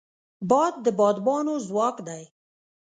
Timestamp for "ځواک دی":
1.67-2.23